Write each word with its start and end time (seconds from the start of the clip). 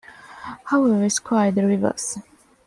However, 0.65 1.03
it 1.03 1.05
is 1.05 1.19
quite 1.19 1.53
the 1.53 1.63
reverse. 1.63 2.17